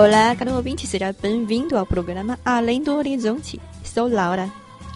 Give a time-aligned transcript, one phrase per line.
[0.00, 3.60] Olá, caro ouvinte, seja bem-vindo ao programa Além do Horizonte.
[3.84, 4.50] Sou Laura.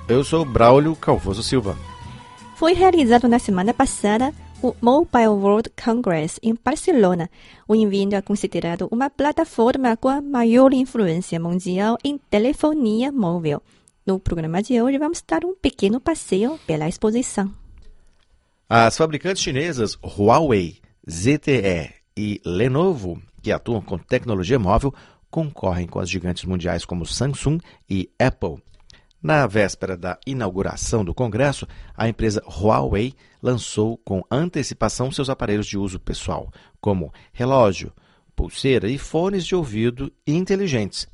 [0.08, 1.76] Eu sou Braulio Calvoso Silva.
[2.56, 4.32] Foi realizado na semana passada
[4.62, 7.28] o Mobile World Congress em Barcelona.
[7.68, 13.62] O evento é considerado uma plataforma com a maior influência mundial em telefonia móvel.
[14.06, 17.52] No programa de hoje, vamos dar um pequeno passeio pela exposição.
[18.66, 24.93] As fabricantes chinesas Huawei, ZTE e Lenovo, que atuam com tecnologia móvel,
[25.29, 28.61] concorrem com as gigantes mundiais como Samsung e Apple.
[29.21, 35.77] Na véspera da inauguração do congresso, a empresa Huawei lançou com antecipação seus aparelhos de
[35.77, 37.91] uso pessoal, como relógio,
[38.35, 41.07] pulseira e fones de ouvido inteligentes.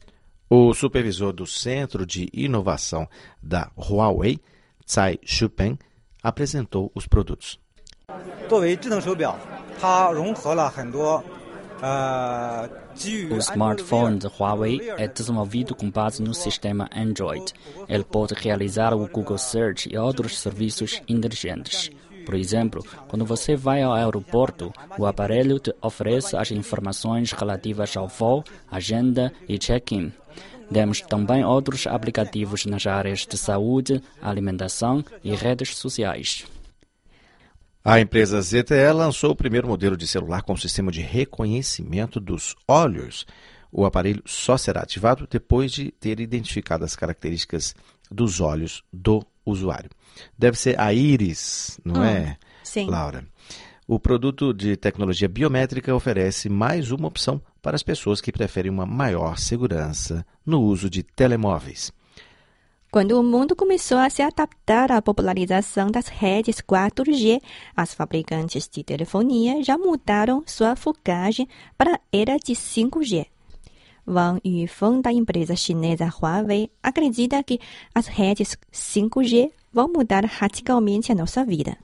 [0.48, 3.08] O supervisor do Centro de Inovação
[3.42, 4.40] da Huawei,
[4.86, 5.80] Tsai Shupen,
[6.22, 7.60] apresentou os produtos.
[8.48, 9.36] 作为智能手表，
[9.82, 11.39] 它融合了很多呃基于
[13.31, 17.53] o smartphone de Huawei é desenvolvido com base no sistema Android.
[17.89, 21.91] Ele pode realizar o Google Search e outros serviços inteligentes.
[22.27, 28.09] Por exemplo, quando você vai ao aeroporto, o aparelho te oferece as informações relativas ao
[28.09, 30.13] voo, agenda e check-in.
[30.73, 36.45] Temos também outros aplicativos nas áreas de saúde, alimentação e redes sociais.
[37.83, 43.27] A empresa ZTE lançou o primeiro modelo de celular com sistema de reconhecimento dos olhos.
[43.73, 47.75] O aparelho só será ativado depois de ter identificado as características
[48.11, 49.89] dos olhos do usuário.
[50.37, 52.87] Deve ser a íris, não Hum, é, sim.
[52.87, 53.25] Laura?
[53.87, 58.87] O produto de tecnologia biométrica oferece mais uma opção para as pessoas que preferem uma
[58.87, 61.91] maior segurança no uso de telemóveis.
[62.92, 67.42] Quando o mundo começou a se adaptar à popularização das redes 4G,
[67.76, 71.46] as fabricantes de telefonia já mudaram sua focagem
[71.78, 73.26] para a era de 5G.
[74.08, 77.60] Wang Yufeng, da empresa chinesa Huawei, acredita que
[77.94, 81.78] as redes 5G vão mudar radicalmente a nossa vida.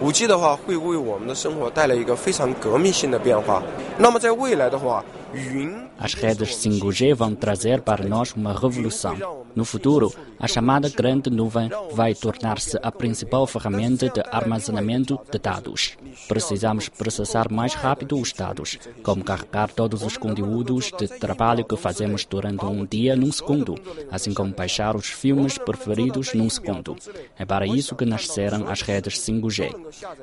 [0.00, 3.62] 五 G 的话会为我们的生活带来一个非常革命性的变化。
[3.98, 5.23] 那么在未来的话，云
[5.97, 9.45] as redes 5G vão trazer para nós uma revolução.
[9.55, 15.97] No futuro, a chamada grande nuvem vai tornar-se a principal ferramenta de armazenamento de dados.
[16.27, 22.25] Precisamos processar mais rápido os dados, como carregar todos os conteúdos de trabalho que fazemos
[22.25, 23.75] durante um dia num segundo,
[24.11, 26.95] assim como baixar os filmes preferidos num segundo.
[27.37, 29.73] É para isso que nasceram as redes 5G.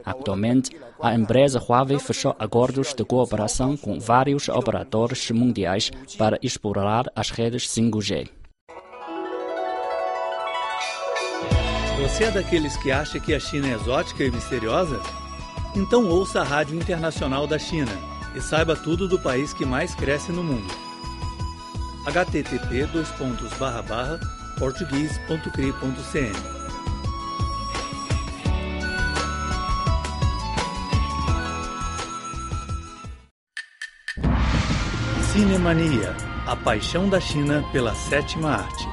[0.04, 5.01] Atualmente, a empresa Huawei fechou acordos de cooperação com vários operadores
[5.34, 8.28] mundiais para explorar as redes 5G.
[12.02, 15.00] Você é daqueles que acha que a China é exótica e misteriosa?
[15.74, 17.92] Então ouça a Rádio Internacional da China
[18.34, 20.68] e saiba tudo do país que mais cresce no mundo.
[22.06, 22.88] http
[35.32, 36.14] Cinemania,
[36.46, 38.84] a paixão da China pela sétima arte.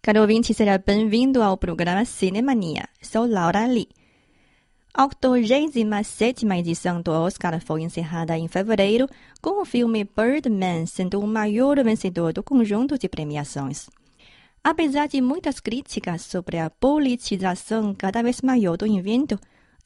[0.00, 2.88] Caro ouvinte, seja bem-vindo ao programa Cinemania.
[3.02, 3.90] Sou Laura Lee.
[4.94, 9.06] A 87 edição do Oscar foi encerrada em fevereiro,
[9.42, 13.90] com o filme Birdman sendo o maior vencedor do conjunto de premiações.
[14.64, 19.38] Apesar de muitas críticas sobre a politização cada vez maior do evento,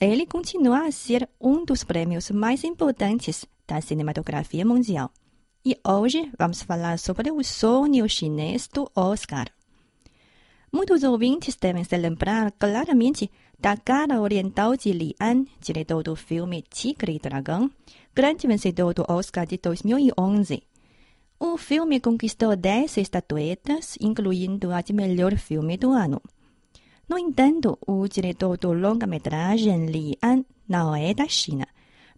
[0.04, 5.10] ele continua a ser um dos prêmios mais importantes da cinematografia mundial.
[5.64, 9.46] E hoje vamos falar sobre o sonho chinês do Oscar.
[10.72, 16.62] Muitos ouvintes devem se lembrar claramente da cara oriental de Li An, diretor do filme
[16.62, 17.70] Tigre e Dragão,
[18.12, 20.64] grande vencedor do Oscar de 2011.
[21.38, 26.20] O filme conquistou 10 estatuetas, incluindo a de melhor filme do ano.
[27.08, 31.66] No entanto, o diretor do longa-metragem Li An não é da China,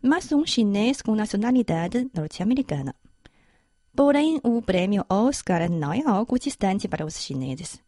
[0.01, 2.95] mas um chinês com nacionalidade norte-americana.
[3.97, 7.81] Porém, o prêmio Oscar não é algo distante para os chineses.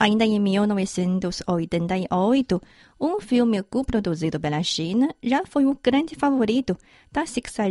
[0.00, 2.60] Ainda em 1988,
[3.00, 6.76] um filme co-produzido pela China já foi o grande favorito
[7.12, 7.70] da 60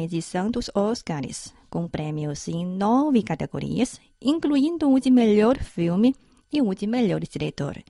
[0.00, 6.14] edição dos Oscars, com prêmios em nove categorias, incluindo o de melhor filme
[6.52, 7.82] e o de melhor diretor.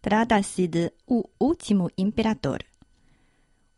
[0.00, 2.62] Trata-se de O Último Imperador.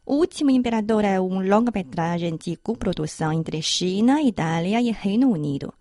[0.05, 5.73] O Último Imperador é um longa-metragem de coprodução entre China, Itália e Reino Unido.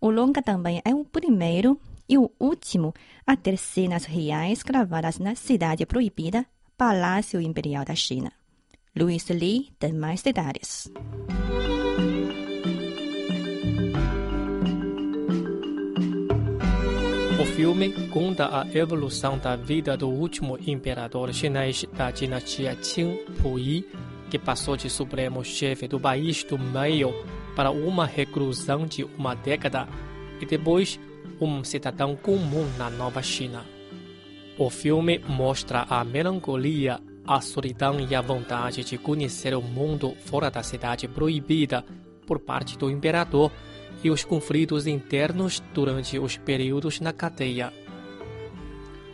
[0.00, 1.78] O longa também é o primeiro
[2.08, 2.94] e o último
[3.26, 6.46] a ter cenas reais gravadas na Cidade Proibida,
[6.76, 8.32] Palácio Imperial da China.
[8.96, 10.90] Luiz Li tem mais detalhes.
[17.60, 23.86] Filme conta a evolução da vida do último imperador chinês da dinastia Qing, Puyi,
[24.30, 27.12] que passou de supremo chefe do país do meio
[27.54, 29.86] para uma reclusão de uma década
[30.40, 30.98] e depois
[31.38, 33.62] um cidadão comum na Nova China.
[34.56, 40.50] O filme mostra a melancolia, a solidão e a vontade de conhecer o mundo fora
[40.50, 41.84] da cidade proibida
[42.26, 43.52] por parte do imperador
[44.02, 47.72] e os conflitos internos durante os períodos na cadeia.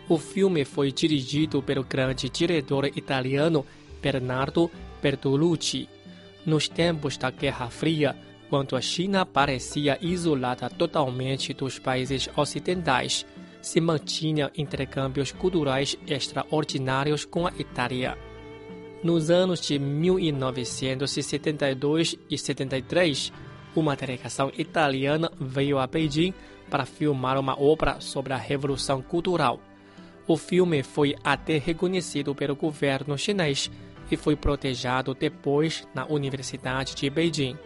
[0.09, 3.67] O filme foi dirigido pelo grande diretor italiano
[4.01, 4.71] Bernardo
[5.03, 5.89] Bertolucci.
[6.45, 8.15] Nos tempos da Guerra Fria,
[8.49, 13.27] quando a China parecia isolada totalmente dos países ocidentais,
[13.61, 18.17] se mantinha intercâmbios culturais extraordinários com a Itália.
[19.03, 23.33] Nos anos de 1972 e 73,
[23.77, 26.33] uma delegação italiana veio a Beijing
[26.71, 29.61] para filmar uma obra sobre a Revolução Cultural.
[30.27, 33.71] O filme foi até reconhecido pelo governo chinês
[34.11, 37.57] e foi protegido depois na Universidade de Beijing.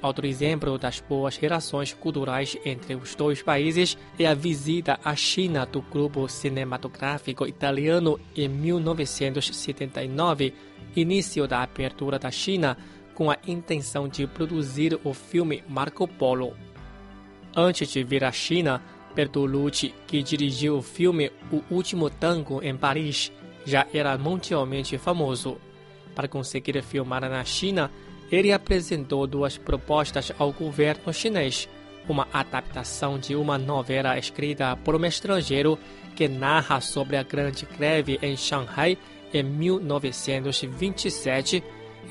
[0.00, 5.66] Outro exemplo das boas relações culturais entre os dois países é a visita à China
[5.66, 10.54] do grupo cinematográfico italiano em 1979,
[10.94, 12.76] início da abertura da China
[13.18, 16.54] com a intenção de produzir o filme Marco Polo.
[17.56, 18.80] Antes de vir à China,
[19.12, 23.32] Bertolucci, que dirigiu o filme O Último Tango em Paris,
[23.66, 25.58] já era mundialmente famoso.
[26.14, 27.90] Para conseguir filmar na China,
[28.30, 31.68] ele apresentou duas propostas ao governo chinês:
[32.08, 35.76] uma adaptação de uma novela escrita por um estrangeiro
[36.14, 38.96] que narra sobre a grande greve em Shanghai
[39.34, 41.64] em 1927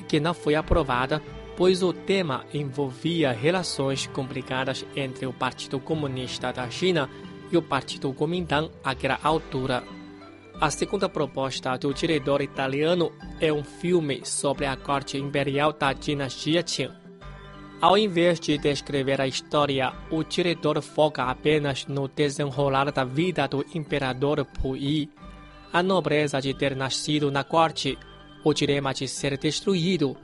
[0.06, 1.22] que não foi aprovada,
[1.56, 7.10] pois o tema envolvia relações complicadas entre o Partido Comunista da China
[7.50, 9.82] e o Partido Kuomintang àquela altura.
[10.60, 16.62] A segunda proposta do diretor italiano é um filme sobre a corte imperial da dinastia
[16.62, 16.90] Qing.
[17.80, 23.64] Ao invés de descrever a história, o diretor foca apenas no desenrolar da vida do
[23.72, 25.08] imperador Puyi,
[25.72, 27.96] a nobreza de ter nascido na corte
[28.44, 30.16] o dilema de ser destruído,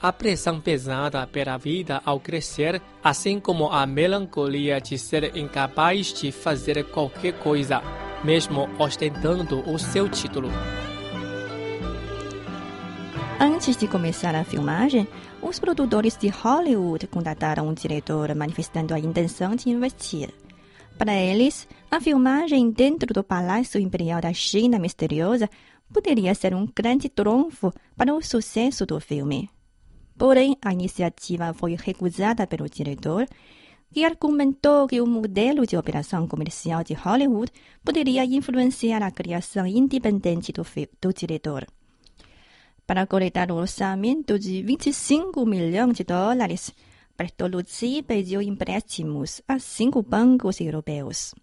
[0.00, 6.32] a pressão pesada pela vida ao crescer, assim como a melancolia de ser incapaz de
[6.32, 7.80] fazer qualquer coisa,
[8.24, 10.48] mesmo ostentando o seu título.
[13.38, 15.06] Antes de começar a filmagem,
[15.40, 20.30] os produtores de Hollywood contataram um diretor manifestando a intenção de investir.
[20.96, 25.50] Para eles, a filmagem dentro do Palácio Imperial da China Misteriosa
[25.92, 29.48] poderia ser um grande trunfo para o sucesso do filme.
[30.16, 33.26] Porém, a iniciativa foi recusada pelo diretor,
[33.92, 37.52] que argumentou que o modelo de operação comercial de Hollywood
[37.84, 40.64] poderia influenciar a criação independente do,
[41.00, 41.66] do diretor.
[42.86, 46.74] Para coletar o orçamento de 25 milhões de dólares,
[47.16, 51.34] Bertolucci pediu empréstimos a cinco bancos europeus.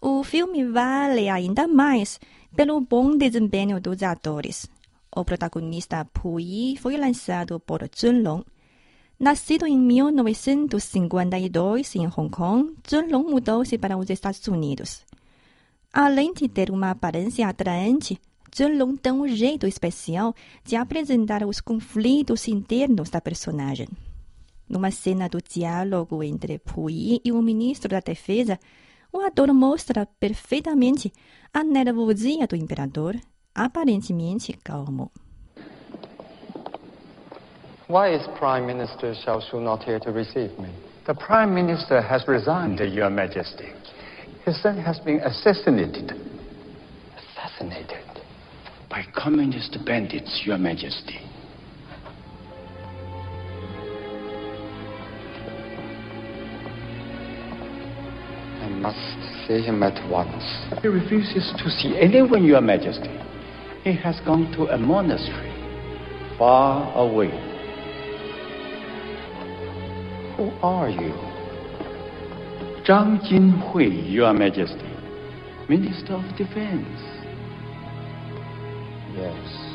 [0.00, 2.20] O filme vale ainda mais
[2.54, 4.68] pelo bom desempenho dos atores.
[5.14, 8.42] O protagonista Puyi foi lançado por Zhenlong.
[9.18, 15.04] Nascido em 1952 em Hong Kong, Zhenlong mudou-se para os Estados Unidos.
[15.92, 18.20] Além de ter uma aparência atraente,
[18.56, 20.32] Zhenlong tem um jeito especial
[20.64, 23.88] de apresentar os conflitos internos da personagem.
[24.68, 28.60] Numa cena do diálogo entre Puyi e o ministro da Defesa,
[29.12, 31.12] o ator mostra perfeitamente
[31.52, 33.16] a nervosia do imperador,
[33.54, 35.10] aparentemente calmo.
[37.88, 40.68] Why is Prime Minister Xiao Shu not here to receive me?
[41.06, 43.72] The Prime Minister has resigned, Your Majesty.
[44.44, 46.12] His son has been assassinated.
[47.16, 48.04] Assassinated?
[48.90, 51.18] By communist bandits, Your Majesty.
[59.48, 60.44] See him at once.
[60.82, 63.10] He refuses to see anyone, Your Majesty.
[63.82, 65.54] He has gone to a monastery
[66.38, 67.30] far away.
[70.36, 71.14] Who are you?
[72.84, 74.92] Zhang Jinhui, Your Majesty,
[75.68, 77.00] Minister of Defense.
[79.16, 79.68] Yes.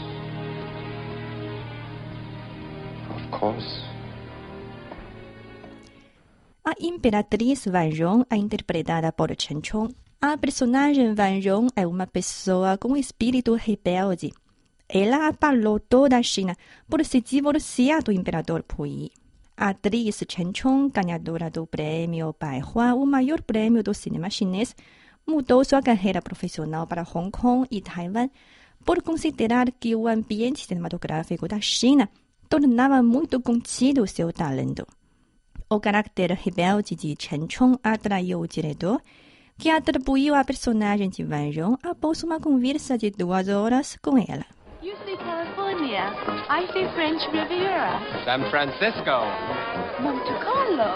[3.10, 3.93] Of course.
[6.66, 9.94] A Imperatriz Vanjong é interpretada por Chen Chong.
[10.22, 14.32] A personagem Vanjong é uma pessoa com espírito rebelde.
[14.88, 16.56] Ela abalou toda a China
[16.88, 19.12] por se divorciar do imperador Puyi.
[19.58, 24.74] A atriz Chen Chong, ganhadora do prêmio Baihua, o maior prêmio do cinema chinês,
[25.28, 28.30] mudou sua carreira profissional para Hong Kong e Taiwan
[28.86, 32.10] por considerar que o ambiente cinematográfico da China
[32.48, 34.88] tornava muito contido seu talento.
[35.74, 39.02] O caráter rebelde de Chen Chong atraiu o diretor,
[39.58, 44.46] que atribuiu a personagem de Van Zhong após uma conversa de duas horas com ela.
[44.84, 46.14] You say California.
[46.48, 48.00] I say French Riviera.
[48.24, 49.26] San Francisco.
[50.00, 50.92] Monte Carlo.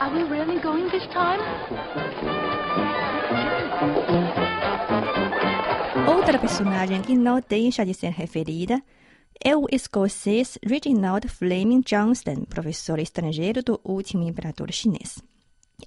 [0.00, 1.38] Are we really going this time?
[6.08, 8.82] Outra personagem que não deixa de ser referida
[9.44, 15.22] é o escocês Reginald Fleming Johnston, professor estrangeiro do último imperador chinês.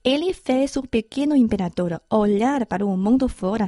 [0.03, 3.67] Ele fez o pequeno imperador olhar para o mundo fora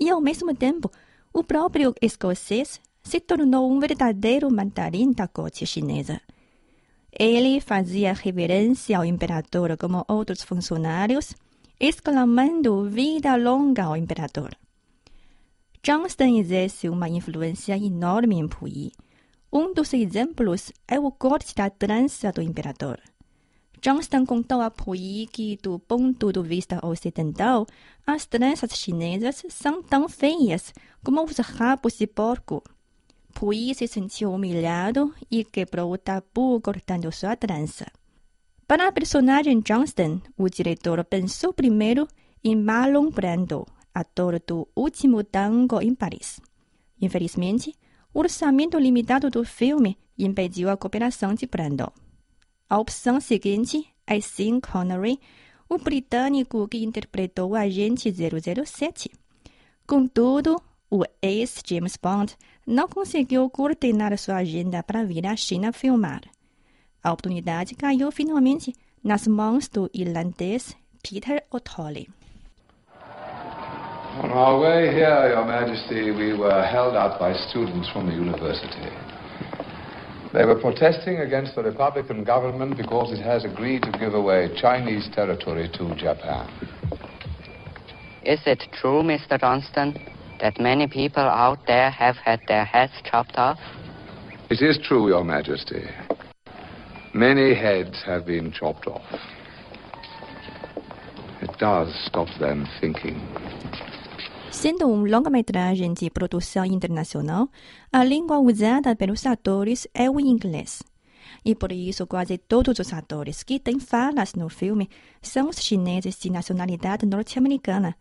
[0.00, 0.90] e, ao mesmo tempo,
[1.30, 6.22] o próprio escocês se tornou um verdadeiro mandarim da corte chinesa.
[7.12, 11.34] Ele fazia reverência ao imperador como outros funcionários,
[11.78, 14.56] exclamando vida longa ao imperador.
[15.82, 18.90] Johnston exerce uma influência enorme em Puyi.
[19.50, 23.00] Um dos exemplos é o corte da trança do imperador.
[23.80, 27.66] Johnston contou a Puyi que, do ponto de vista ocidental,
[28.06, 32.62] as tranças chinesas são tão feias como os rabos de porco.
[33.32, 37.86] Puyi se sentiu humilhado e quebrou o tabu cortando sua trança.
[38.66, 42.06] Para a personagem Johnston, o diretor pensou primeiro
[42.44, 46.38] em Marlon Brando, ator do Último Tango em Paris.
[47.00, 47.74] Infelizmente,
[48.18, 51.92] o orçamento limitado do filme impediu a cooperação de Brando.
[52.68, 55.20] A opção seguinte é Sean Connery,
[55.68, 59.12] o britânico que interpretou o agente 007.
[59.86, 60.60] Contudo,
[60.90, 66.22] o ex-James Bond não conseguiu coordenar sua agenda para vir à China filmar.
[67.00, 72.17] A oportunidade caiu finalmente nas mãos do irlandês Peter O'Toole.
[74.18, 78.90] On our way here, Your Majesty, we were held up by students from the university.
[80.32, 85.08] They were protesting against the Republican government because it has agreed to give away Chinese
[85.14, 86.50] territory to Japan.
[88.24, 89.38] Is it true, Mr.
[89.38, 89.96] Johnston,
[90.40, 93.60] that many people out there have had their heads chopped off?
[94.50, 95.84] It is true, Your Majesty.
[97.14, 99.06] Many heads have been chopped off.
[101.40, 103.24] It does stop them thinking.
[104.50, 107.48] Sendo um longa-metragem de produção internacional,
[107.92, 110.82] a língua usada pelos atores é o inglês.
[111.44, 114.88] E por isso quase todos os atores que têm falas no filme
[115.22, 117.94] são os chineses de nacionalidade norte-americana,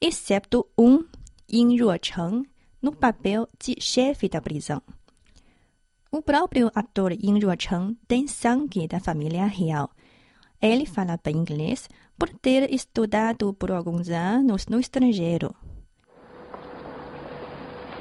[0.00, 1.04] exceto um,
[1.52, 2.48] Yin Ruo-cheng,
[2.80, 4.80] no papel de chefe da prisão.
[6.10, 9.90] O próprio ator Yin Ruo-cheng tem sangue da família real.
[10.62, 15.54] Ele fala bem inglês por ter estudado por alguns anos no estrangeiro.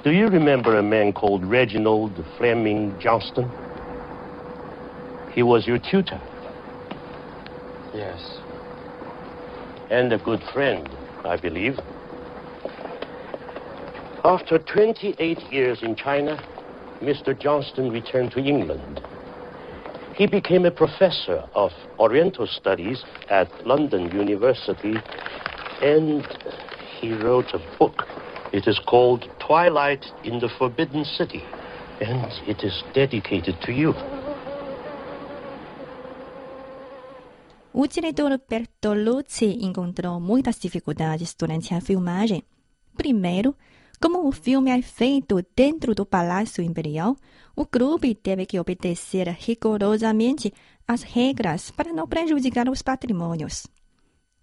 [0.04, 3.52] Do you remember a man called Reginald Fleming Johnston?
[5.34, 6.22] He was your tutor
[7.94, 8.40] Yes.
[9.90, 10.88] and a good friend,
[11.26, 11.80] I believe.
[14.24, 16.42] After 28 years in China,
[17.02, 17.38] Mr.
[17.38, 19.02] Johnston returned to England.
[20.16, 24.98] He became a professor of Oriental Studies at London University
[25.82, 26.26] and
[27.00, 28.04] he wrote a book.
[28.58, 31.44] It is called Twilight in the Forbidden City
[32.02, 33.94] and it is dedicated to you.
[37.72, 42.42] O diretor Bertolucci encontrou muitas dificuldades durante a filmagem.
[42.96, 43.56] Primeiro,
[44.02, 47.16] como o filme é feito dentro do Palácio Imperial,
[47.56, 50.52] o grupo teve que obedecer rigorosamente
[50.88, 53.68] às regras para não prejudicar os patrimônios.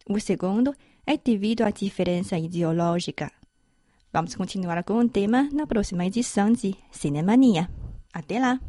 [0.09, 0.73] O segundo
[1.05, 3.33] é devido à diferença ideológica.
[4.15, 7.69] Vamos continuar com o tema na próxima edição de Cinemania.
[8.13, 8.61] Até lá!